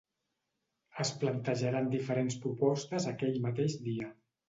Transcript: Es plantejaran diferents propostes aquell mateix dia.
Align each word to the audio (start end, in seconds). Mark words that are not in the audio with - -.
Es 1.03 1.11
plantejaran 1.25 1.91
diferents 1.93 2.41
propostes 2.47 3.09
aquell 3.15 3.43
mateix 3.49 3.81
dia. 3.89 4.15